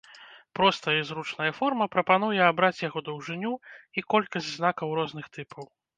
[0.59, 5.63] Простая і зручная форма прапануе абраць яго даўжыню і колькасць знакаў розных тыпаў.